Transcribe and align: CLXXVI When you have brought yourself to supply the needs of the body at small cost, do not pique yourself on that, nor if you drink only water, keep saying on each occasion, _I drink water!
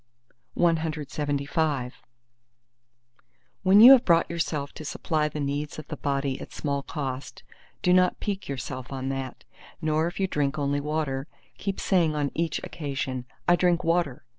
CLXXVI 0.57 1.91
When 3.61 3.79
you 3.81 3.91
have 3.91 4.03
brought 4.03 4.31
yourself 4.31 4.73
to 4.73 4.83
supply 4.83 5.29
the 5.29 5.39
needs 5.39 5.77
of 5.77 5.89
the 5.89 5.95
body 5.95 6.41
at 6.41 6.51
small 6.51 6.81
cost, 6.81 7.43
do 7.83 7.93
not 7.93 8.19
pique 8.19 8.49
yourself 8.49 8.91
on 8.91 9.09
that, 9.09 9.43
nor 9.79 10.07
if 10.07 10.19
you 10.19 10.25
drink 10.25 10.57
only 10.57 10.79
water, 10.79 11.27
keep 11.59 11.79
saying 11.79 12.15
on 12.15 12.31
each 12.33 12.57
occasion, 12.63 13.25
_I 13.47 13.55
drink 13.55 13.83
water! 13.83 14.25